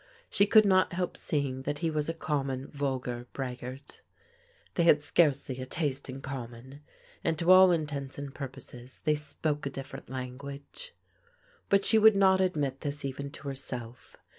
[0.31, 4.01] She could not help seeing that he was a common, vulgar braggart.
[4.73, 6.81] They had scarcely a taste in common,
[7.23, 10.95] and to all intents and purposes, they spoke a diflferent lan guage.
[11.69, 14.17] But she would not admit this even to herself.